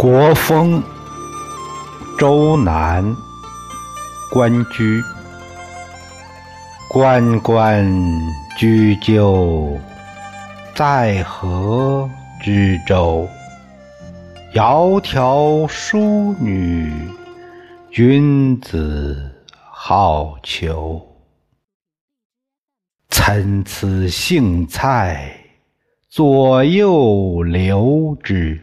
[0.00, 0.80] 国风，
[2.16, 3.16] 周南，
[4.30, 5.02] 关雎。
[6.88, 7.84] 关关
[8.56, 9.76] 雎鸠，
[10.76, 12.08] 在河
[12.40, 13.28] 之洲。
[14.54, 16.92] 窈窕淑女，
[17.90, 21.02] 君子好逑。
[23.08, 25.28] 参差荇菜，
[26.08, 28.62] 左右流之。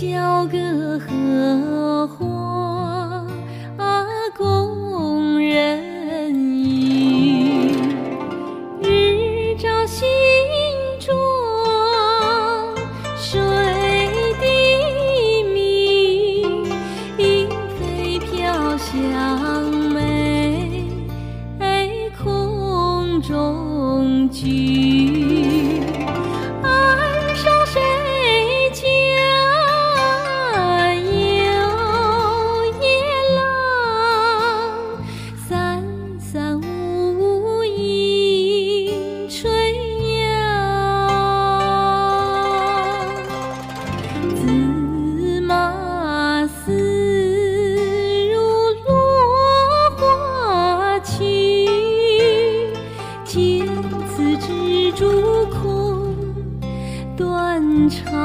[0.00, 2.29] 小哥和花。
[57.90, 58.19] 长。